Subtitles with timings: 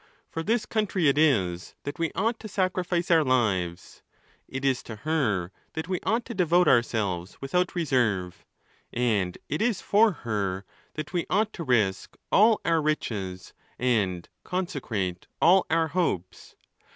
[0.31, 4.01] For this country it is that we ought to sacrifice our lives;
[4.47, 8.43] it is to her that we ought to devote ourselves without reserve;
[8.91, 15.27] and it is for her that we ought to risk all our riches and consecrate
[15.39, 16.55] all our hopes.